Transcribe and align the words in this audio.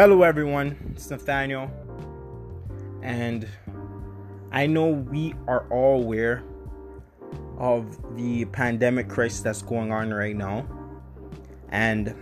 Hello, 0.00 0.22
everyone. 0.22 0.78
It's 0.92 1.10
Nathaniel. 1.10 1.70
And 3.02 3.46
I 4.50 4.66
know 4.66 4.86
we 4.86 5.34
are 5.46 5.68
all 5.70 6.00
aware 6.00 6.42
of 7.58 8.16
the 8.16 8.46
pandemic 8.46 9.10
crisis 9.10 9.42
that's 9.42 9.60
going 9.60 9.92
on 9.92 10.10
right 10.10 10.34
now. 10.34 10.66
And 11.68 12.14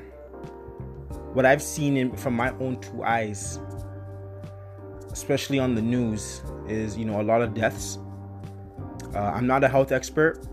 what 1.34 1.46
I've 1.46 1.62
seen 1.62 1.96
in, 1.96 2.16
from 2.16 2.34
my 2.34 2.50
own 2.58 2.80
two 2.80 3.04
eyes, 3.04 3.60
especially 5.12 5.60
on 5.60 5.76
the 5.76 5.82
news, 5.82 6.42
is 6.66 6.98
you 6.98 7.04
know 7.04 7.20
a 7.20 7.22
lot 7.22 7.42
of 7.42 7.54
deaths. 7.54 8.00
Uh, 9.14 9.20
I'm 9.20 9.46
not 9.46 9.62
a 9.62 9.68
health 9.68 9.92
expert, 9.92 10.44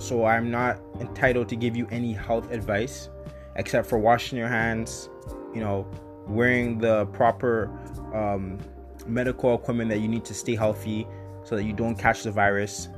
so 0.00 0.24
I'm 0.24 0.50
not 0.50 0.80
entitled 0.98 1.48
to 1.50 1.54
give 1.54 1.76
you 1.76 1.86
any 1.92 2.12
health 2.14 2.50
advice 2.50 3.10
except 3.54 3.88
for 3.88 3.96
washing 3.96 4.36
your 4.36 4.48
hands, 4.48 5.08
you 5.54 5.60
know, 5.60 5.86
wearing 6.26 6.78
the 6.78 7.06
proper 7.06 7.70
um, 8.14 8.58
medical 9.06 9.54
equipment 9.54 9.90
that 9.90 9.98
you 9.98 10.08
need 10.08 10.24
to 10.24 10.34
stay 10.34 10.54
healthy 10.54 11.06
so 11.44 11.56
that 11.56 11.64
you 11.64 11.72
don't 11.72 11.96
catch 11.96 12.22
the 12.22 12.30
virus. 12.30 12.88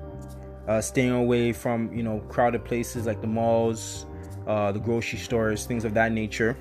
Uh, 0.69 0.81
staying 0.81 1.13
away 1.13 1.53
from 1.53 1.93
you 1.93 2.03
know 2.03 2.19
crowded 2.29 2.65
places 2.65 3.07
like 3.07 3.21
the 3.21 3.27
malls, 3.27 4.07
uh, 4.47 4.73
the 4.73 4.81
grocery 4.81 5.19
stores, 5.19 5.65
things 5.65 5.85
of 5.85 5.95
that 5.95 6.13
nature. 6.13 6.57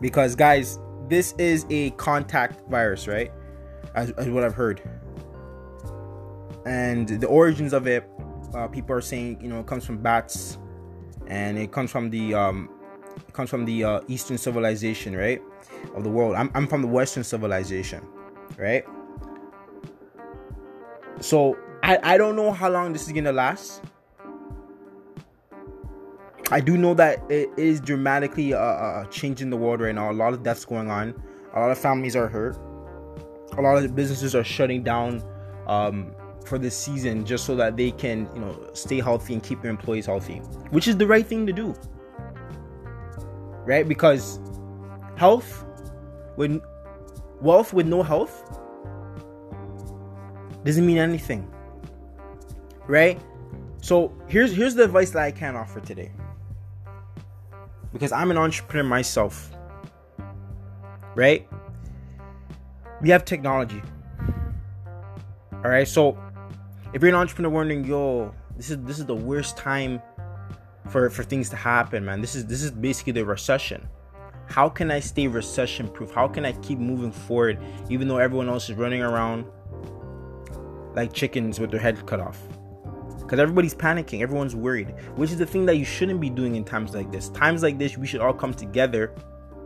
Because 0.00 0.34
guys, 0.34 0.78
this 1.08 1.34
is 1.38 1.66
a 1.70 1.90
contact 1.92 2.68
virus, 2.70 3.06
right? 3.06 3.30
As, 3.94 4.10
as 4.12 4.28
what 4.28 4.44
I've 4.44 4.54
heard. 4.54 4.80
And 6.64 7.08
the 7.08 7.26
origins 7.26 7.72
of 7.72 7.86
it, 7.86 8.08
uh, 8.54 8.68
people 8.68 8.94
are 8.94 9.00
saying 9.00 9.38
you 9.42 9.48
know 9.48 9.60
it 9.60 9.66
comes 9.66 9.84
from 9.84 9.98
bats, 9.98 10.56
and 11.26 11.58
it 11.58 11.72
comes 11.72 11.90
from 11.90 12.08
the 12.08 12.34
um, 12.34 12.70
comes 13.32 13.50
from 13.50 13.64
the 13.64 13.84
uh, 13.84 14.00
Eastern 14.08 14.38
civilization, 14.38 15.16
right, 15.16 15.42
of 15.94 16.04
the 16.04 16.10
world. 16.10 16.34
I'm 16.34 16.50
I'm 16.54 16.66
from 16.66 16.82
the 16.82 16.88
Western 16.88 17.24
civilization, 17.24 18.06
right. 18.56 18.84
So 21.20 21.56
I 21.82 21.98
I 22.02 22.18
don't 22.18 22.36
know 22.36 22.52
how 22.52 22.70
long 22.70 22.92
this 22.92 23.06
is 23.06 23.12
gonna 23.12 23.32
last. 23.32 23.82
I 26.50 26.60
do 26.60 26.78
know 26.78 26.94
that 26.94 27.30
it 27.30 27.50
is 27.58 27.78
dramatically 27.80 28.54
uh, 28.54 28.58
uh, 28.58 29.04
changing 29.06 29.50
the 29.50 29.56
world 29.56 29.80
right 29.80 29.94
now. 29.94 30.10
A 30.10 30.12
lot 30.12 30.32
of 30.32 30.42
deaths 30.42 30.64
going 30.64 30.90
on. 30.90 31.14
A 31.54 31.60
lot 31.60 31.70
of 31.70 31.76
families 31.78 32.16
are 32.16 32.26
hurt. 32.26 32.56
A 33.58 33.60
lot 33.60 33.76
of 33.76 33.94
businesses 33.94 34.34
are 34.34 34.44
shutting 34.44 34.82
down 34.82 35.22
um, 35.66 36.14
for 36.46 36.58
this 36.58 36.76
season 36.76 37.26
just 37.26 37.44
so 37.44 37.54
that 37.56 37.76
they 37.76 37.90
can, 37.90 38.28
you 38.34 38.40
know, 38.40 38.70
stay 38.72 39.00
healthy 39.00 39.34
and 39.34 39.42
keep 39.42 39.60
their 39.60 39.70
employees 39.70 40.06
healthy, 40.06 40.38
which 40.70 40.88
is 40.88 40.96
the 40.96 41.06
right 41.06 41.26
thing 41.26 41.46
to 41.46 41.52
do. 41.52 41.74
Right? 43.68 43.86
Because 43.86 44.40
health 45.16 45.66
with 46.38 46.62
wealth 47.42 47.74
with 47.74 47.86
no 47.86 48.02
health 48.02 48.42
doesn't 50.64 50.86
mean 50.86 50.96
anything. 50.96 51.46
Right? 52.86 53.20
So 53.82 54.16
here's 54.26 54.56
here's 54.56 54.74
the 54.74 54.84
advice 54.84 55.10
that 55.10 55.22
I 55.22 55.30
can 55.30 55.54
offer 55.54 55.80
today 55.80 56.10
because 57.92 58.10
I'm 58.10 58.30
an 58.30 58.38
entrepreneur 58.38 58.88
myself. 58.88 59.54
Right? 61.14 61.46
We 63.02 63.10
have 63.10 63.26
technology. 63.26 63.82
All 65.52 65.70
right, 65.70 65.86
so 65.86 66.16
if 66.94 67.02
you're 67.02 67.10
an 67.10 67.16
entrepreneur 67.16 67.50
wondering, 67.50 67.84
yo, 67.84 68.32
this 68.56 68.70
is 68.70 68.78
this 68.84 68.98
is 68.98 69.04
the 69.04 69.14
worst 69.14 69.58
time 69.58 70.00
for 70.90 71.10
for 71.10 71.22
things 71.22 71.48
to 71.50 71.56
happen, 71.56 72.04
man. 72.04 72.20
This 72.20 72.34
is 72.34 72.46
this 72.46 72.62
is 72.62 72.70
basically 72.70 73.12
the 73.12 73.24
recession. 73.24 73.88
How 74.46 74.68
can 74.68 74.90
I 74.90 75.00
stay 75.00 75.26
recession 75.26 75.88
proof? 75.88 76.10
How 76.10 76.26
can 76.26 76.44
I 76.44 76.52
keep 76.52 76.78
moving 76.78 77.12
forward 77.12 77.58
even 77.90 78.08
though 78.08 78.18
everyone 78.18 78.48
else 78.48 78.70
is 78.70 78.76
running 78.76 79.02
around 79.02 79.44
like 80.94 81.12
chickens 81.12 81.60
with 81.60 81.70
their 81.70 81.80
head 81.80 82.04
cut 82.06 82.20
off? 82.20 82.40
because 83.28 83.40
everybody's 83.40 83.74
panicking, 83.74 84.22
everyone's 84.22 84.56
worried, 84.56 84.88
which 85.16 85.30
is 85.30 85.36
the 85.36 85.44
thing 85.44 85.66
that 85.66 85.76
you 85.76 85.84
shouldn't 85.84 86.18
be 86.18 86.30
doing 86.30 86.56
in 86.56 86.64
times 86.64 86.94
like 86.94 87.12
this. 87.12 87.28
Times 87.28 87.62
like 87.62 87.76
this, 87.76 87.98
we 87.98 88.06
should 88.06 88.22
all 88.22 88.32
come 88.32 88.54
together, 88.54 89.12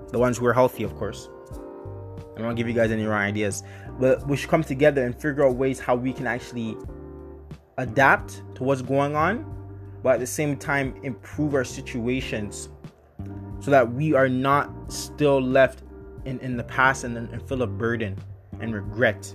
the 0.09 0.19
ones 0.19 0.37
who 0.37 0.47
are 0.47 0.53
healthy, 0.53 0.83
of 0.83 0.97
course. 0.97 1.29
I 1.49 2.39
don't 2.39 2.47
want 2.47 2.57
to 2.57 2.61
give 2.61 2.67
you 2.67 2.75
guys 2.75 2.91
any 2.91 3.05
wrong 3.05 3.21
ideas, 3.21 3.63
but 4.01 4.27
we 4.27 4.37
should 4.37 4.51
come 4.51 4.65
together 4.65 5.05
and 5.05 5.15
figure 5.15 5.47
out 5.47 5.55
ways 5.55 5.79
how 5.79 5.95
we 5.95 6.13
can 6.13 6.27
actually 6.27 6.77
adapt 7.79 8.43
to 8.57 8.65
what's 8.65 8.83
going 8.83 9.15
on, 9.15 9.45
but 10.03 10.15
at 10.15 10.21
the 10.21 10.27
same 10.27 10.57
time, 10.57 10.95
improve 11.03 11.55
our 11.55 11.65
situations 11.65 12.69
so 13.61 13.71
that 13.71 13.93
we 13.93 14.15
are 14.15 14.29
not 14.29 14.93
still 14.93 15.41
left 15.41 15.83
in, 16.25 16.39
in 16.41 16.57
the 16.57 16.65
past 16.65 17.05
and, 17.05 17.17
and 17.17 17.49
full 17.49 17.63
of 17.63 17.79
burden 17.79 18.17
and 18.61 18.75
regret. 18.75 19.35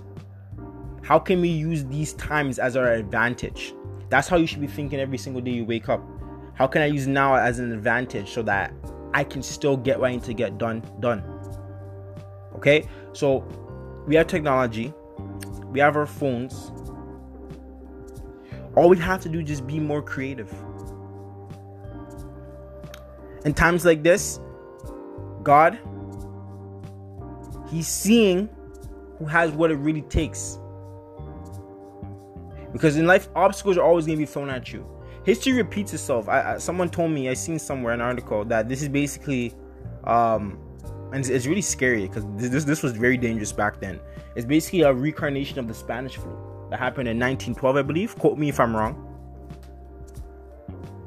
How 1.02 1.18
can 1.18 1.40
we 1.40 1.48
use 1.48 1.84
these 1.86 2.12
times 2.14 2.58
as 2.58 2.76
our 2.76 2.92
advantage? 2.92 3.74
That's 4.10 4.28
how 4.28 4.36
you 4.36 4.46
should 4.46 4.60
be 4.60 4.66
thinking 4.66 5.00
every 5.00 5.18
single 5.18 5.40
day 5.40 5.52
you 5.52 5.64
wake 5.64 5.88
up. 5.88 6.02
How 6.54 6.66
can 6.66 6.82
I 6.82 6.86
use 6.86 7.06
now 7.06 7.34
as 7.34 7.58
an 7.58 7.72
advantage 7.72 8.30
so 8.30 8.42
that 8.42 8.74
I 9.14 9.24
can 9.24 9.42
still 9.42 9.76
get 9.76 9.98
what 9.98 10.10
I 10.10 10.12
need 10.12 10.24
to 10.24 10.34
get 10.34 10.58
done 10.58 10.82
done? 11.00 11.22
Okay? 12.56 12.86
So 13.12 13.38
we 14.06 14.16
have 14.16 14.26
technology, 14.26 14.92
we 15.66 15.80
have 15.80 15.96
our 15.96 16.06
phones. 16.06 16.72
All 18.78 18.88
we 18.88 18.96
have 18.98 19.20
to 19.22 19.28
do 19.28 19.40
is 19.40 19.48
just 19.48 19.66
be 19.66 19.80
more 19.80 20.00
creative. 20.00 20.54
In 23.44 23.52
times 23.52 23.84
like 23.84 24.04
this, 24.04 24.38
God, 25.42 25.76
He's 27.68 27.88
seeing 27.88 28.48
who 29.18 29.24
has 29.24 29.50
what 29.50 29.72
it 29.72 29.78
really 29.78 30.02
takes. 30.02 30.60
Because 32.72 32.96
in 32.96 33.08
life 33.08 33.28
obstacles 33.34 33.76
are 33.76 33.82
always 33.82 34.06
going 34.06 34.16
to 34.16 34.22
be 34.22 34.30
thrown 34.30 34.48
at 34.48 34.72
you. 34.72 34.86
History 35.24 35.54
repeats 35.54 35.92
itself. 35.92 36.28
I, 36.28 36.54
I, 36.54 36.58
someone 36.58 36.88
told 36.88 37.10
me 37.10 37.28
i 37.28 37.34
seen 37.34 37.58
somewhere 37.58 37.92
an 37.94 38.00
article 38.00 38.44
that 38.44 38.68
this 38.68 38.80
is 38.80 38.88
basically 38.88 39.54
um 40.04 40.56
and 41.12 41.16
it's, 41.16 41.30
it's 41.30 41.46
really 41.46 41.62
scary 41.62 42.06
because 42.06 42.24
this 42.36 42.62
this 42.62 42.84
was 42.84 42.92
very 42.92 43.16
dangerous 43.16 43.50
back 43.50 43.80
then. 43.80 43.98
It's 44.36 44.46
basically 44.46 44.82
a 44.82 44.92
reincarnation 44.92 45.58
of 45.58 45.66
the 45.66 45.74
spanish 45.74 46.14
flu 46.14 46.47
that 46.70 46.78
happened 46.78 47.08
in 47.08 47.18
1912 47.18 47.76
i 47.76 47.82
believe 47.82 48.16
quote 48.18 48.38
me 48.38 48.48
if 48.48 48.60
i'm 48.60 48.74
wrong 48.74 49.04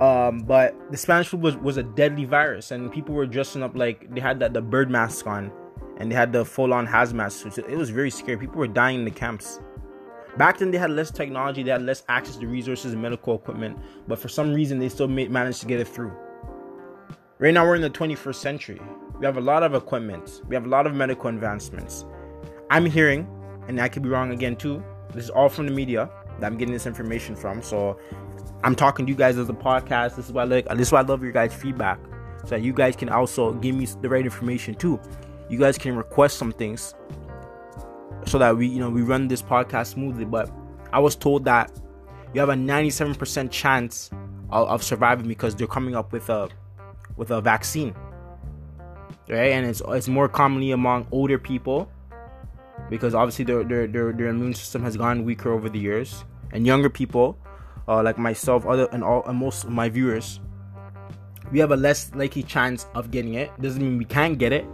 um, 0.01 0.39
but 0.39 0.75
the 0.89 0.97
Spanish 0.97 1.27
flu 1.27 1.39
was, 1.39 1.55
was 1.57 1.77
a 1.77 1.83
deadly 1.83 2.25
virus, 2.25 2.71
and 2.71 2.91
people 2.91 3.13
were 3.13 3.27
dressing 3.27 3.61
up 3.61 3.75
like 3.75 4.11
they 4.13 4.19
had 4.19 4.39
that 4.39 4.51
the 4.51 4.61
bird 4.61 4.89
mask 4.89 5.27
on, 5.27 5.51
and 5.97 6.11
they 6.11 6.15
had 6.15 6.33
the 6.33 6.43
full 6.43 6.73
on 6.73 6.87
hazmat 6.87 7.31
suits. 7.31 7.59
It 7.59 7.77
was 7.77 7.91
very 7.91 8.09
scary. 8.09 8.39
People 8.39 8.57
were 8.57 8.67
dying 8.67 8.99
in 8.99 9.05
the 9.05 9.11
camps. 9.11 9.59
Back 10.37 10.57
then, 10.57 10.71
they 10.71 10.79
had 10.79 10.89
less 10.89 11.11
technology, 11.11 11.61
they 11.61 11.69
had 11.69 11.83
less 11.83 12.03
access 12.09 12.37
to 12.37 12.47
resources 12.47 12.93
and 12.93 13.01
medical 13.01 13.35
equipment, 13.35 13.77
but 14.07 14.17
for 14.17 14.27
some 14.27 14.55
reason, 14.55 14.79
they 14.79 14.89
still 14.89 15.07
managed 15.07 15.61
to 15.61 15.67
get 15.67 15.79
it 15.79 15.87
through. 15.87 16.13
Right 17.37 17.53
now, 17.53 17.65
we're 17.65 17.75
in 17.75 17.81
the 17.81 17.89
21st 17.89 18.35
century. 18.35 18.81
We 19.19 19.25
have 19.27 19.37
a 19.37 19.41
lot 19.41 19.61
of 19.61 19.75
equipment, 19.75 20.41
we 20.47 20.55
have 20.55 20.65
a 20.65 20.69
lot 20.69 20.87
of 20.87 20.95
medical 20.95 21.29
advancements. 21.29 22.05
I'm 22.71 22.87
hearing, 22.87 23.27
and 23.67 23.79
I 23.79 23.87
could 23.87 24.01
be 24.01 24.09
wrong 24.09 24.31
again 24.31 24.55
too, 24.55 24.83
this 25.13 25.25
is 25.25 25.29
all 25.29 25.49
from 25.49 25.65
the 25.65 25.71
media 25.71 26.09
that 26.39 26.45
I'm 26.45 26.57
getting 26.57 26.73
this 26.73 26.85
information 26.85 27.35
from. 27.35 27.61
So 27.61 27.97
I'm 28.63 28.75
talking 28.75 29.05
to 29.05 29.11
you 29.11 29.17
guys 29.17 29.37
as 29.37 29.49
a 29.49 29.53
podcast. 29.53 30.15
This 30.15 30.27
is 30.27 30.31
why 30.31 30.43
I 30.43 30.45
like 30.45 30.67
this 30.69 30.87
is 30.87 30.91
why 30.91 30.99
I 30.99 31.03
love 31.03 31.23
your 31.23 31.31
guys' 31.31 31.53
feedback. 31.53 31.99
So 32.43 32.49
that 32.49 32.61
you 32.61 32.73
guys 32.73 32.95
can 32.95 33.09
also 33.09 33.53
give 33.53 33.75
me 33.75 33.85
the 33.85 34.09
right 34.09 34.25
information 34.25 34.73
too. 34.75 34.99
You 35.49 35.59
guys 35.59 35.77
can 35.77 35.95
request 35.95 36.37
some 36.37 36.51
things 36.51 36.95
so 38.25 38.37
that 38.37 38.55
we 38.55 38.67
you 38.67 38.79
know 38.79 38.89
we 38.89 39.01
run 39.01 39.27
this 39.27 39.41
podcast 39.41 39.87
smoothly 39.87 40.25
but 40.25 40.49
i 40.93 40.99
was 40.99 41.15
told 41.15 41.45
that 41.45 41.71
you 42.33 42.39
have 42.39 42.49
a 42.49 42.53
97% 42.53 43.51
chance 43.51 44.09
of, 44.51 44.67
of 44.69 44.83
surviving 44.83 45.27
because 45.27 45.53
they're 45.53 45.67
coming 45.67 45.95
up 45.95 46.13
with 46.13 46.29
a 46.29 46.47
with 47.17 47.31
a 47.31 47.41
vaccine 47.41 47.93
right 49.27 49.51
and 49.51 49.65
it's 49.65 49.81
it's 49.89 50.07
more 50.07 50.29
commonly 50.29 50.71
among 50.71 51.05
older 51.11 51.37
people 51.37 51.91
because 52.91 53.15
obviously 53.15 53.43
their 53.43 53.63
their 53.63 53.87
their, 53.87 54.13
their 54.13 54.27
immune 54.27 54.53
system 54.53 54.83
has 54.83 54.95
gone 54.95 55.25
weaker 55.25 55.51
over 55.51 55.67
the 55.67 55.79
years 55.79 56.23
and 56.51 56.67
younger 56.67 56.89
people 56.89 57.39
uh, 57.87 58.03
like 58.03 58.19
myself 58.19 58.67
other 58.67 58.87
and 58.91 59.03
all 59.03 59.25
and 59.25 59.39
most 59.39 59.63
of 59.63 59.71
my 59.71 59.89
viewers 59.89 60.39
we 61.51 61.57
have 61.57 61.71
a 61.71 61.75
less 61.75 62.13
likely 62.13 62.43
chance 62.43 62.85
of 62.93 63.09
getting 63.09 63.33
it 63.33 63.49
doesn't 63.59 63.81
mean 63.81 63.97
we 63.97 64.05
can't 64.05 64.37
get 64.37 64.53
it 64.53 64.65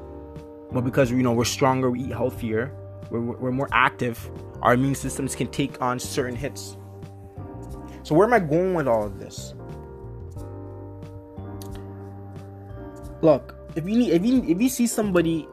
but 0.73 0.81
because 0.81 1.09
you 1.09 1.23
know 1.23 1.31
we're 1.31 1.45
stronger 1.45 1.89
we 1.89 2.01
eat 2.01 2.11
healthier 2.11 2.75
we're, 3.09 3.21
we're 3.21 3.51
more 3.51 3.69
active, 3.71 4.29
our 4.61 4.73
immune 4.73 4.95
systems 4.95 5.35
can 5.35 5.47
take 5.47 5.81
on 5.81 5.99
certain 5.99 6.35
hits. 6.35 6.77
So, 8.03 8.15
where 8.15 8.27
am 8.27 8.33
I 8.33 8.39
going 8.39 8.73
with 8.73 8.87
all 8.87 9.05
of 9.05 9.19
this? 9.19 9.53
Look, 13.21 13.55
if 13.75 13.87
you 13.87 13.97
need, 13.97 14.11
if 14.11 14.25
you 14.25 14.43
if 14.47 14.61
you 14.61 14.69
see 14.69 14.87
somebody 14.87 15.47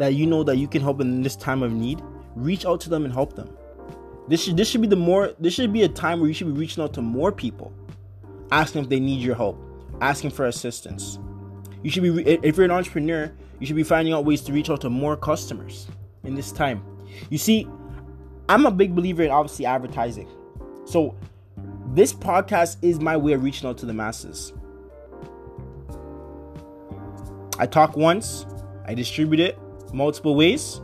that 0.00 0.14
you 0.14 0.26
know 0.26 0.42
that 0.42 0.56
you 0.56 0.66
can 0.66 0.80
help 0.80 0.98
in 1.02 1.20
this 1.20 1.36
time 1.36 1.62
of 1.62 1.74
need, 1.74 2.02
reach 2.34 2.64
out 2.64 2.80
to 2.80 2.88
them 2.88 3.04
and 3.04 3.12
help 3.12 3.34
them. 3.34 3.54
This 4.28 4.42
should 4.42 4.56
this 4.56 4.66
should 4.66 4.80
be 4.80 4.86
the 4.86 4.96
more 4.96 5.34
this 5.38 5.52
should 5.52 5.74
be 5.74 5.82
a 5.82 5.88
time 5.88 6.20
where 6.20 6.28
you 6.28 6.32
should 6.32 6.46
be 6.54 6.58
reaching 6.58 6.82
out 6.82 6.94
to 6.94 7.02
more 7.02 7.30
people, 7.30 7.70
asking 8.50 8.84
if 8.84 8.88
they 8.88 8.98
need 8.98 9.20
your 9.20 9.34
help, 9.34 9.62
asking 10.00 10.30
for 10.30 10.46
assistance. 10.46 11.18
You 11.82 11.90
should 11.90 12.02
be 12.02 12.22
if 12.26 12.56
you're 12.56 12.64
an 12.64 12.70
entrepreneur, 12.70 13.30
You 13.58 13.66
should 13.66 13.76
be 13.76 13.82
finding 13.82 14.14
out 14.14 14.24
ways 14.24 14.40
to 14.42 14.54
reach 14.54 14.70
out 14.70 14.80
to 14.80 14.88
more 14.90 15.18
customers 15.18 15.86
in 16.24 16.34
this 16.34 16.50
time. 16.50 16.82
You 17.28 17.36
see, 17.36 17.68
I'm 18.48 18.64
a 18.64 18.70
big 18.70 18.94
believer 18.94 19.22
in 19.22 19.30
obviously 19.30 19.66
advertising. 19.66 20.30
So, 20.86 21.14
this 21.88 22.14
podcast 22.14 22.78
is 22.80 23.00
my 23.00 23.18
way 23.18 23.34
of 23.34 23.42
reaching 23.42 23.68
out 23.68 23.76
to 23.78 23.86
the 23.86 23.92
masses. 23.92 24.54
I 27.58 27.66
talk 27.66 27.98
once, 27.98 28.46
I 28.86 28.94
distribute 28.94 29.40
it 29.40 29.58
multiple 29.92 30.34
ways, 30.34 30.80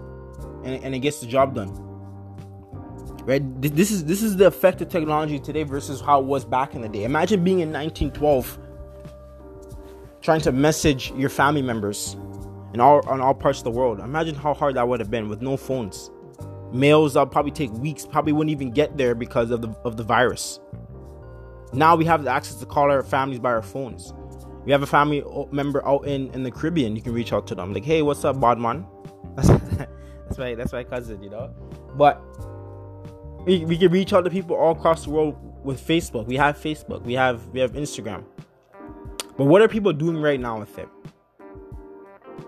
and, 0.64 0.82
and 0.84 0.94
it 0.94 1.00
gets 1.00 1.20
the 1.20 1.26
job 1.26 1.54
done. 1.54 1.70
Right? 3.24 3.42
This 3.60 3.90
is 3.90 4.04
this 4.04 4.22
is 4.22 4.36
the 4.36 4.46
effect 4.46 4.80
of 4.80 4.88
technology 4.88 5.40
today 5.40 5.64
versus 5.64 6.00
how 6.00 6.20
it 6.20 6.26
was 6.26 6.44
back 6.44 6.74
in 6.74 6.82
the 6.82 6.88
day. 6.88 7.04
Imagine 7.04 7.42
being 7.42 7.58
in 7.58 7.72
1912 7.72 8.58
trying 10.22 10.40
to 10.40 10.52
message 10.52 11.12
your 11.12 11.28
family 11.28 11.62
members 11.62 12.16
in 12.72 12.80
all 12.80 13.06
on 13.08 13.20
all 13.20 13.34
parts 13.34 13.58
of 13.58 13.64
the 13.64 13.70
world. 13.70 13.98
Imagine 13.98 14.34
how 14.34 14.54
hard 14.54 14.76
that 14.76 14.86
would 14.86 15.00
have 15.00 15.10
been 15.10 15.28
with 15.28 15.42
no 15.42 15.56
phones. 15.56 16.10
Mails 16.72 17.14
that 17.14 17.30
probably 17.30 17.52
take 17.52 17.72
weeks, 17.72 18.06
probably 18.06 18.32
wouldn't 18.32 18.50
even 18.50 18.70
get 18.70 18.96
there 18.96 19.14
because 19.14 19.50
of 19.50 19.60
the 19.60 19.68
of 19.84 19.96
the 19.96 20.04
virus. 20.04 20.60
Now 21.72 21.96
we 21.96 22.04
have 22.04 22.24
the 22.24 22.30
access 22.30 22.56
to 22.56 22.66
call 22.66 22.90
our 22.90 23.02
families 23.02 23.40
by 23.40 23.50
our 23.50 23.62
phones. 23.62 24.12
We 24.64 24.72
have 24.72 24.82
a 24.82 24.86
family 24.86 25.24
member 25.52 25.86
out 25.86 26.06
in, 26.06 26.30
in 26.32 26.42
the 26.42 26.50
Caribbean, 26.50 26.96
you 26.96 27.02
can 27.02 27.12
reach 27.12 27.32
out 27.32 27.46
to 27.48 27.54
them. 27.54 27.72
Like, 27.72 27.84
hey, 27.84 28.02
what's 28.02 28.24
up, 28.24 28.40
Bodman? 28.40 28.84
That's 29.36 30.38
my 30.38 30.54
that's 30.54 30.72
my 30.72 30.84
cousin, 30.84 31.22
you 31.22 31.30
know. 31.30 31.54
But 31.94 32.22
we, 33.46 33.64
we 33.64 33.76
can 33.78 33.92
reach 33.92 34.12
out 34.12 34.24
to 34.24 34.30
people 34.30 34.56
all 34.56 34.72
across 34.72 35.04
the 35.04 35.10
world 35.10 35.36
with 35.64 35.80
Facebook. 35.86 36.26
We 36.26 36.36
have 36.36 36.56
Facebook. 36.56 37.02
We 37.02 37.14
have 37.14 37.46
we 37.48 37.60
have 37.60 37.72
Instagram. 37.72 38.24
But 39.36 39.44
what 39.44 39.60
are 39.62 39.68
people 39.68 39.92
doing 39.92 40.20
right 40.20 40.40
now 40.40 40.58
with 40.60 40.78
it? 40.78 40.88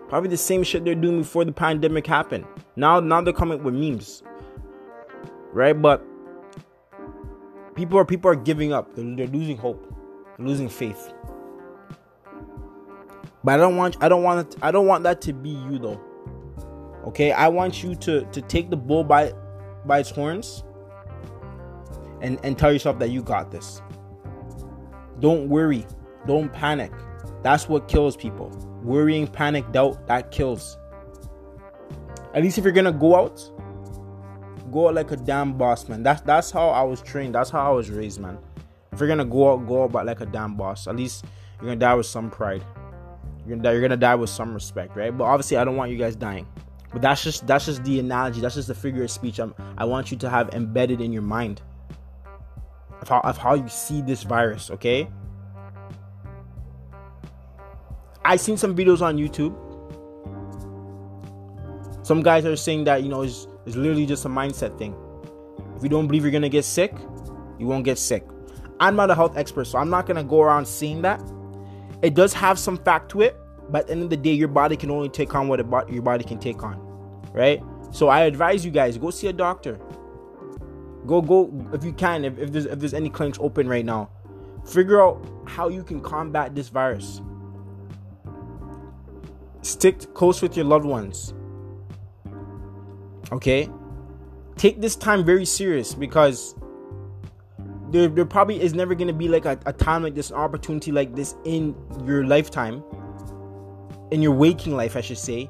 Probably 0.09 0.31
the 0.31 0.39
same 0.39 0.63
shit 0.63 0.85
they're 0.85 0.95
doing 0.95 1.19
before 1.19 1.45
the 1.45 1.53
pandemic 1.53 2.07
happened. 2.07 2.47
Now, 2.77 2.99
now 2.99 3.21
they're 3.21 3.35
coming 3.35 3.63
with 3.63 3.75
memes, 3.75 4.23
right? 5.53 5.75
But 5.75 6.03
people 7.75 7.99
are 7.99 8.07
people 8.07 8.31
are 8.31 8.37
giving 8.37 8.73
up. 8.73 8.95
They're, 8.95 9.17
they're 9.17 9.27
losing 9.27 9.59
hope, 9.59 9.95
they're 10.37 10.47
losing 10.47 10.69
faith. 10.69 11.13
But 13.45 13.55
I 13.55 13.57
don't 13.59 13.77
want 13.77 13.97
I 14.01 14.09
don't 14.09 14.23
want 14.23 14.57
I 14.63 14.71
don't 14.71 14.87
want 14.87 15.05
that 15.05 15.21
to 15.23 15.33
be 15.35 15.51
you 15.51 15.79
though. 15.79 16.01
Okay, 17.07 17.33
I 17.33 17.49
want 17.49 17.83
you 17.83 17.95
to 17.97 18.25
to 18.25 18.43
take 18.43 18.71
the 18.71 18.77
bull 18.77 19.05
by 19.05 19.33
by 19.85 20.01
its 20.01 20.11
horns 20.11 20.65
and 22.21 22.39
and 22.43 22.59
tell 22.59 22.73
yourself 22.73 22.99
that 22.99 23.11
you 23.11 23.23
got 23.23 23.51
this. 23.51 23.81
Don't 25.21 25.49
worry. 25.49 25.87
Don't 26.27 26.53
panic. 26.53 26.93
That's 27.43 27.69
what 27.69 27.89
kills 27.89 28.17
people. 28.17 28.51
Worrying, 28.83 29.27
panic, 29.27 29.71
doubt, 29.73 30.07
that 30.07 30.31
kills. 30.31 30.77
At 32.35 32.43
least 32.43 32.59
if 32.59 32.65
you're 32.65 32.73
gonna 32.73 32.93
go 32.93 33.17
out, 33.17 33.51
go 34.71 34.89
out 34.89 34.95
like 34.95 35.11
a 35.11 35.17
damn 35.17 35.57
boss, 35.57 35.89
man. 35.89 36.03
That's 36.03 36.21
that's 36.23 36.51
how 36.51 36.69
I 36.69 36.83
was 36.83 37.01
trained. 37.01 37.35
That's 37.35 37.51
how 37.51 37.71
I 37.71 37.75
was 37.75 37.91
raised, 37.91 38.21
man. 38.21 38.39
If 38.93 39.01
you're 39.01 39.09
gonna 39.09 39.25
go 39.25 39.53
out, 39.53 39.67
go 39.67 39.85
out 39.85 39.93
but 39.93 40.07
like 40.07 40.21
a 40.21 40.27
damn 40.27 40.55
boss. 40.57 40.87
At 40.87 40.97
least 40.97 41.25
you're 41.57 41.69
gonna 41.69 41.77
die 41.77 41.95
with 41.95 42.07
some 42.07 42.31
pride. 42.31 42.65
You're 43.39 43.57
gonna 43.57 43.63
die, 43.63 43.73
you're 43.73 43.81
gonna 43.81 43.97
die 43.97 44.15
with 44.15 44.31
some 44.31 44.53
respect, 44.55 44.97
right? 44.97 45.17
But 45.17 45.25
obviously 45.25 45.57
I 45.57 45.65
don't 45.65 45.77
want 45.77 45.91
you 45.91 45.97
guys 45.97 46.17
dying. 46.17 46.47
But 46.93 47.03
that's 47.03 47.23
just 47.23 47.47
that's 47.47 47.67
just 47.67 47.85
the 47.85 48.01
analogy, 48.01 48.41
that's 48.41 48.55
just 48.55 48.69
the 48.69 48.75
figure 48.75 49.05
of 49.05 49.11
speech 49.11 49.39
I'm, 49.39 49.55
I 49.77 49.85
want 49.85 50.11
you 50.11 50.17
to 50.19 50.31
have 50.31 50.51
embedded 50.51 51.01
in 51.01 51.13
your 51.13 51.23
mind 51.23 51.61
of 53.01 53.09
how, 53.09 53.21
of 53.21 53.37
how 53.37 53.55
you 53.55 53.69
see 53.69 54.01
this 54.01 54.23
virus, 54.23 54.71
okay? 54.71 55.09
I 58.25 58.37
seen 58.37 58.57
some 58.57 58.77
videos 58.77 59.01
on 59.01 59.17
YouTube. 59.17 59.55
Some 62.05 62.23
guys 62.23 62.45
are 62.47 62.57
saying 62.57 62.85
that 62.85 63.03
you 63.03 63.09
know 63.09 63.23
it's, 63.23 63.47
it's 63.67 63.77
literally 63.77 64.07
just 64.07 64.25
a 64.25 64.29
mindset 64.29 64.79
thing. 64.79 64.95
If 65.77 65.83
you 65.83 65.89
don't 65.89 66.07
believe 66.07 66.23
you're 66.23 66.33
gonna 66.33 66.49
get 66.49 66.65
sick, 66.65 66.95
you 67.59 67.67
won't 67.67 67.85
get 67.85 67.99
sick. 67.99 68.27
I'm 68.81 68.97
not 68.97 69.11
a 69.11 69.15
health 69.15 69.37
expert, 69.37 69.67
so 69.67 69.79
I'm 69.79 69.91
not 69.91 70.07
gonna 70.07 70.25
go 70.25 70.41
around 70.41 70.67
saying 70.67 71.03
that. 71.03 71.23
It 72.01 72.15
does 72.15 72.33
have 72.33 72.59
some 72.59 72.79
fact 72.79 73.11
to 73.11 73.23
it, 73.23 73.37
but 73.71 73.83
at 73.83 73.87
the 73.87 73.93
end 73.93 74.03
of 74.05 74.11
the 74.11 74.17
day, 74.17 74.33
your 74.33 74.49
body 74.49 74.77
can 74.77 74.91
only 74.91 75.09
take 75.09 75.35
on 75.35 75.49
what 75.49 75.61
it, 75.61 75.67
your 75.91 76.03
body 76.03 76.25
can 76.25 76.39
take 76.39 76.63
on, 76.63 76.79
right? 77.33 77.63
So 77.91 78.09
I 78.09 78.23
advise 78.23 78.65
you 78.65 78.71
guys 78.71 78.99
go 78.99 79.11
see 79.11 79.29
a 79.29 79.33
doctor. 79.33 79.79
Go 81.07 81.23
go 81.23 81.71
if 81.73 81.85
you 81.85 81.93
can. 81.93 82.25
If, 82.25 82.39
if 82.39 82.53
there's 82.53 82.67
if 82.67 82.79
there's 82.79 82.95
any 82.95 83.11
clinics 83.11 83.39
open 83.41 83.69
right 83.69 83.85
now, 83.85 84.11
figure 84.67 85.03
out 85.03 85.25
how 85.47 85.69
you 85.69 85.83
can 85.83 86.01
combat 86.01 86.55
this 86.55 86.69
virus. 86.69 87.21
Stick 89.63 90.15
close 90.15 90.41
with 90.41 90.57
your 90.57 90.67
loved 90.67 90.85
ones. 90.85 91.35
Okay? 93.33 93.69
Take 94.57 94.81
this 94.81 94.97
time 94.97 95.25
very 95.25 95.45
serious 95.45 95.95
because 95.95 96.55
there, 97.91 98.09
there 98.09 98.25
probably 98.25 98.61
is 98.61 98.75
never 98.75 98.95
going 98.95 99.09
to 99.09 99.15
be 99.15 99.29
like 99.29 99.45
a, 99.45 99.59
a 99.67 99.73
time 99.73 100.03
like 100.03 100.15
this, 100.15 100.31
an 100.31 100.37
opportunity 100.37 100.93
like 100.93 101.15
this 101.15 101.37
in 101.45 101.75
your 102.05 102.27
lifetime, 102.27 102.83
in 104.11 104.23
your 104.23 104.33
waking 104.33 104.77
life, 104.77 104.97
I 104.97 105.01
should 105.01 105.19
say, 105.19 105.47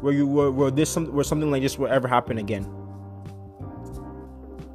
where 0.00 0.12
you 0.12 0.26
where, 0.26 0.50
where 0.50 0.70
this 0.70 0.90
some 0.90 1.12
where 1.12 1.24
something 1.24 1.50
like 1.50 1.62
this 1.62 1.78
will 1.78 1.88
ever 1.88 2.08
happen 2.08 2.38
again. 2.38 2.68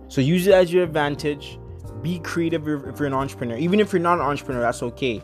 So 0.08 0.22
use 0.22 0.48
it 0.48 0.54
as 0.54 0.72
your 0.72 0.84
advantage. 0.84 1.60
Be 2.02 2.20
creative 2.20 2.68
if 2.68 3.00
you're 3.00 3.08
an 3.08 3.14
entrepreneur. 3.14 3.58
Even 3.58 3.80
if 3.80 3.92
you're 3.92 4.02
not 4.02 4.20
an 4.20 4.26
entrepreneur, 4.26 4.62
that's 4.62 4.84
okay. 4.84 5.22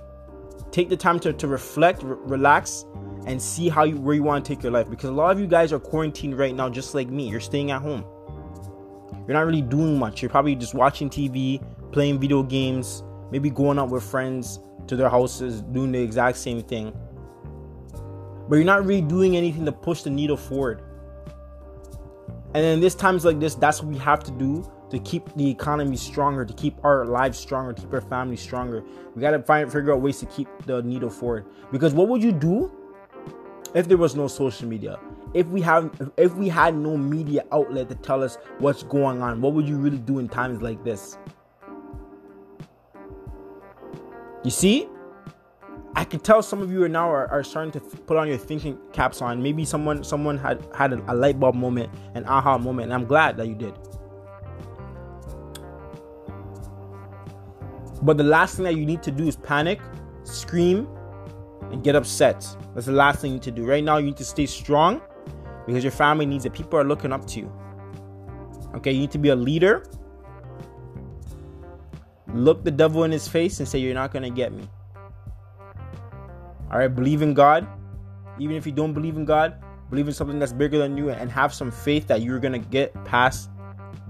Take 0.71 0.89
the 0.89 0.97
time 0.97 1.19
to, 1.19 1.33
to 1.33 1.47
reflect, 1.47 2.01
re- 2.01 2.17
relax, 2.21 2.85
and 3.25 3.41
see 3.41 3.69
how 3.69 3.83
you 3.83 3.99
where 3.99 4.15
you 4.15 4.23
want 4.23 4.43
to 4.43 4.53
take 4.53 4.63
your 4.63 4.71
life 4.71 4.89
because 4.89 5.09
a 5.09 5.13
lot 5.13 5.31
of 5.31 5.39
you 5.39 5.47
guys 5.47 5.71
are 5.71 5.79
quarantined 5.79 6.37
right 6.37 6.55
now 6.55 6.69
just 6.69 6.95
like 6.95 7.07
me 7.09 7.29
you're 7.29 7.39
staying 7.39 7.71
at 7.71 7.81
home 7.81 8.03
you're 9.27 9.37
not 9.37 9.45
really 9.45 9.61
doing 9.61 9.97
much 9.97 10.21
you're 10.21 10.29
probably 10.29 10.55
just 10.55 10.73
watching 10.73 11.09
tv 11.09 11.63
playing 11.91 12.19
video 12.19 12.41
games 12.41 13.03
maybe 13.31 13.49
going 13.49 13.77
out 13.77 13.89
with 13.89 14.03
friends 14.03 14.59
to 14.87 14.95
their 14.95 15.09
houses 15.09 15.61
doing 15.61 15.91
the 15.91 16.01
exact 16.01 16.37
same 16.37 16.61
thing 16.63 16.93
but 18.51 18.57
you're 18.57 18.65
not 18.65 18.85
really 18.85 18.99
doing 18.99 19.37
anything 19.37 19.63
to 19.63 19.71
push 19.71 20.01
the 20.01 20.09
needle 20.09 20.35
forward. 20.35 20.81
And 22.53 22.61
then 22.61 22.81
this 22.81 22.95
times 22.95 23.23
like 23.23 23.39
this 23.39 23.55
that's 23.55 23.81
what 23.81 23.93
we 23.93 23.97
have 23.99 24.25
to 24.25 24.31
do 24.31 24.69
to 24.89 24.99
keep 24.99 25.33
the 25.35 25.49
economy 25.49 25.95
stronger 25.95 26.43
to 26.43 26.53
keep 26.55 26.75
our 26.83 27.05
lives 27.05 27.37
stronger 27.37 27.71
to 27.71 27.81
keep 27.81 27.93
our 27.93 28.01
families 28.01 28.41
stronger. 28.41 28.83
We 29.15 29.21
got 29.21 29.31
to 29.31 29.41
find 29.41 29.71
figure 29.71 29.93
out 29.93 30.01
ways 30.01 30.19
to 30.19 30.25
keep 30.25 30.49
the 30.65 30.83
needle 30.83 31.09
forward. 31.09 31.45
Because 31.71 31.93
what 31.93 32.09
would 32.09 32.21
you 32.21 32.33
do 32.33 32.69
if 33.73 33.87
there 33.87 33.95
was 33.95 34.17
no 34.17 34.27
social 34.27 34.67
media? 34.67 34.99
If 35.33 35.47
we 35.47 35.61
have 35.61 36.11
if 36.17 36.35
we 36.35 36.49
had 36.49 36.75
no 36.75 36.97
media 36.97 37.45
outlet 37.53 37.87
to 37.87 37.95
tell 37.95 38.21
us 38.21 38.37
what's 38.59 38.83
going 38.83 39.21
on 39.21 39.39
what 39.39 39.53
would 39.53 39.65
you 39.65 39.77
really 39.77 39.97
do 39.97 40.19
in 40.19 40.27
times 40.27 40.61
like 40.61 40.83
this? 40.83 41.17
You 44.43 44.51
see 44.51 44.89
i 45.95 46.03
can 46.03 46.19
tell 46.19 46.41
some 46.41 46.61
of 46.61 46.71
you 46.71 46.83
are 46.83 46.89
now 46.89 47.09
are, 47.09 47.27
are 47.27 47.43
starting 47.43 47.71
to 47.71 47.79
put 47.79 48.17
on 48.17 48.27
your 48.27 48.37
thinking 48.37 48.77
caps 48.93 49.21
on 49.21 49.41
maybe 49.41 49.65
someone 49.65 50.03
someone 50.03 50.37
had 50.37 50.65
had 50.75 50.93
a, 50.93 51.11
a 51.11 51.15
light 51.15 51.39
bulb 51.39 51.55
moment 51.55 51.89
an 52.15 52.25
aha 52.25 52.57
moment 52.57 52.85
and 52.85 52.93
i'm 52.93 53.05
glad 53.05 53.37
that 53.37 53.47
you 53.47 53.55
did 53.55 53.73
but 58.01 58.17
the 58.17 58.23
last 58.23 58.55
thing 58.55 58.65
that 58.65 58.75
you 58.75 58.85
need 58.85 59.03
to 59.03 59.11
do 59.11 59.27
is 59.27 59.35
panic 59.35 59.79
scream 60.23 60.87
and 61.71 61.83
get 61.83 61.95
upset. 61.95 62.45
That's 62.73 62.85
the 62.87 62.91
last 62.91 63.21
thing 63.21 63.31
you 63.31 63.35
need 63.35 63.43
to 63.43 63.51
do. 63.51 63.65
Right 63.65 63.83
now, 63.83 63.97
you 63.97 64.07
need 64.07 64.17
to 64.17 64.25
stay 64.25 64.45
strong 64.45 65.01
because 65.65 65.83
your 65.83 65.91
family 65.91 66.25
needs 66.25 66.45
it. 66.45 66.53
People 66.53 66.79
are 66.79 66.83
looking 66.83 67.11
up 67.11 67.25
to 67.27 67.39
you. 67.39 67.51
Okay, 68.75 68.91
you 68.91 69.01
need 69.01 69.11
to 69.11 69.17
be 69.17 69.29
a 69.29 69.35
leader. 69.35 69.85
Look 72.33 72.63
the 72.63 72.71
devil 72.71 73.03
in 73.03 73.11
his 73.11 73.27
face 73.27 73.59
and 73.59 73.67
say, 73.67 73.79
You're 73.79 73.93
not 73.93 74.11
going 74.11 74.23
to 74.23 74.29
get 74.29 74.53
me. 74.53 74.67
All 76.71 76.79
right, 76.79 76.87
believe 76.87 77.21
in 77.21 77.33
God. 77.33 77.67
Even 78.39 78.55
if 78.55 78.65
you 78.65 78.71
don't 78.71 78.93
believe 78.93 79.17
in 79.17 79.25
God, 79.25 79.61
believe 79.89 80.07
in 80.07 80.13
something 80.13 80.39
that's 80.39 80.53
bigger 80.53 80.77
than 80.77 80.97
you 80.97 81.09
and 81.09 81.29
have 81.29 81.53
some 81.53 81.69
faith 81.69 82.07
that 82.07 82.21
you're 82.21 82.39
going 82.39 82.53
to 82.53 82.67
get 82.69 82.93
past 83.05 83.49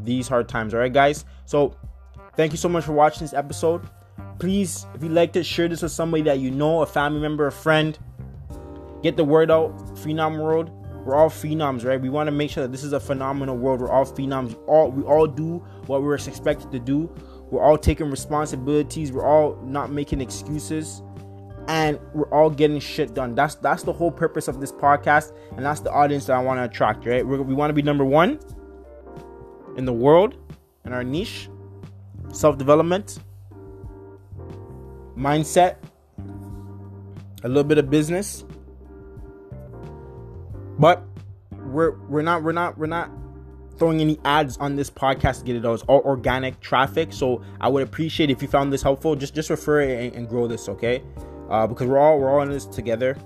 these 0.03 0.27
hard 0.27 0.47
times. 0.47 0.73
All 0.73 0.79
right, 0.79 0.93
guys? 0.93 1.25
So, 1.45 1.75
thank 2.37 2.51
you 2.51 2.57
so 2.57 2.69
much 2.69 2.85
for 2.85 2.93
watching 2.93 3.21
this 3.21 3.33
episode 3.33 3.85
please, 4.41 4.87
if 4.95 5.03
you 5.03 5.09
liked 5.09 5.35
it, 5.35 5.45
share 5.45 5.67
this 5.67 5.83
with 5.83 5.91
somebody 5.91 6.23
that 6.23 6.39
you 6.39 6.49
know, 6.49 6.81
a 6.81 6.85
family 6.87 7.19
member, 7.19 7.45
a 7.45 7.51
friend. 7.51 7.97
Get 9.03 9.15
the 9.15 9.23
word 9.23 9.51
out. 9.51 9.77
Phenom 9.97 10.39
world. 10.39 10.71
We're 11.05 11.15
all 11.15 11.29
phenoms, 11.29 11.85
right? 11.85 12.01
We 12.01 12.09
want 12.09 12.27
to 12.27 12.31
make 12.31 12.49
sure 12.49 12.63
that 12.63 12.71
this 12.71 12.83
is 12.83 12.91
a 12.93 12.99
phenomenal 12.99 13.55
world. 13.55 13.81
We're 13.81 13.91
all 13.91 14.05
phenoms. 14.05 14.57
All 14.67 14.91
we 14.91 15.03
all 15.03 15.27
do 15.27 15.59
what 15.85 16.01
we're 16.01 16.15
expected 16.15 16.71
to 16.71 16.79
do. 16.79 17.13
We're 17.51 17.61
all 17.61 17.77
taking 17.77 18.09
responsibilities. 18.09 19.11
We're 19.11 19.25
all 19.25 19.59
not 19.63 19.91
making 19.91 20.21
excuses, 20.21 21.03
and 21.71 21.97
we're 22.13 22.29
all 22.33 22.49
getting 22.49 22.81
shit 22.81 23.13
done. 23.13 23.33
That's 23.33 23.55
that's 23.55 23.83
the 23.83 23.93
whole 23.93 24.11
purpose 24.11 24.49
of 24.49 24.59
this 24.59 24.73
podcast, 24.73 25.31
and 25.55 25.65
that's 25.65 25.79
the 25.79 25.91
audience 25.91 26.25
that 26.25 26.35
I 26.35 26.41
want 26.41 26.59
to 26.59 26.65
attract. 26.65 27.05
Right? 27.05 27.25
We're, 27.25 27.41
we 27.41 27.53
want 27.53 27.69
to 27.69 27.73
be 27.73 27.81
number 27.81 28.03
one 28.03 28.39
in 29.77 29.85
the 29.85 29.93
world 29.93 30.35
in 30.85 30.91
our 30.91 31.03
niche, 31.03 31.49
self 32.33 32.57
development 32.57 33.19
mindset, 35.17 35.77
a 37.45 37.47
little 37.47 37.63
bit 37.63 37.77
of 37.77 37.89
business, 37.89 38.43
But 40.77 41.03
we're 41.51 41.97
we're 42.09 42.21
not 42.21 42.43
we're 42.43 42.51
not 42.51 42.77
we're 42.77 42.87
not 42.87 43.09
throwing 43.77 44.01
any 44.01 44.19
ads 44.25 44.57
on 44.57 44.75
this 44.75 44.89
podcast 44.89 45.39
to 45.39 45.45
get 45.45 45.55
it 45.55 45.65
out. 45.65 45.75
It's 45.75 45.83
all 45.83 46.01
organic 46.01 46.59
traffic. 46.59 47.13
So 47.13 47.43
I 47.61 47.69
would 47.69 47.83
appreciate 47.83 48.29
if 48.29 48.41
you 48.41 48.49
found 48.49 48.73
this 48.73 48.81
helpful. 48.81 49.15
Just 49.15 49.33
just 49.35 49.49
refer 49.49 49.81
it 49.81 50.05
and, 50.05 50.15
and 50.15 50.29
grow 50.29 50.47
this, 50.47 50.67
okay? 50.67 51.01
Uh, 51.51 51.67
because 51.67 51.87
we're 51.87 51.99
all 51.99 52.17
we're 52.17 52.31
all 52.31 52.41
in 52.41 52.49
this 52.49 52.65
together, 52.65 53.17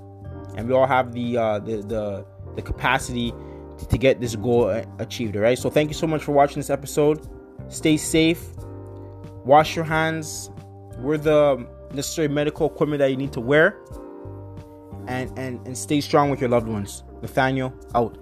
and 0.55 0.67
we 0.67 0.73
all 0.73 0.87
have 0.87 1.13
the 1.13 1.37
uh, 1.37 1.59
the 1.59 1.77
the 1.83 2.25
the 2.55 2.61
capacity 2.61 3.31
to, 3.77 3.87
to 3.87 3.97
get 3.99 4.19
this 4.19 4.35
goal 4.35 4.69
achieved. 4.97 5.35
All 5.35 5.43
right. 5.43 5.57
So 5.57 5.69
thank 5.69 5.89
you 5.89 5.93
so 5.93 6.07
much 6.07 6.23
for 6.23 6.31
watching 6.31 6.57
this 6.57 6.71
episode. 6.71 7.27
Stay 7.69 7.97
safe. 7.97 8.43
Wash 9.45 9.75
your 9.75 9.85
hands. 9.85 10.49
Wear 10.97 11.19
the 11.19 11.67
necessary 11.93 12.27
medical 12.27 12.65
equipment 12.65 12.99
that 12.99 13.11
you 13.11 13.17
need 13.17 13.31
to 13.33 13.41
wear. 13.41 13.77
And 15.07 15.31
and 15.37 15.65
and 15.67 15.77
stay 15.77 16.01
strong 16.01 16.31
with 16.31 16.41
your 16.41 16.49
loved 16.49 16.67
ones. 16.67 17.03
Nathaniel 17.21 17.73
out. 17.93 18.17